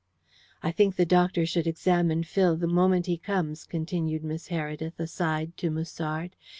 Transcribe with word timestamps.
"I 0.63 0.71
think 0.71 0.95
the 0.95 1.05
doctor 1.05 1.45
should 1.45 1.67
examine 1.67 2.23
Phil 2.23 2.57
the 2.57 2.65
moment 2.65 3.05
he 3.05 3.19
comes," 3.19 3.65
continued 3.67 4.23
Miss 4.23 4.47
Heredith, 4.49 4.99
aside, 4.99 5.55
to 5.57 5.69
Musard. 5.69 6.35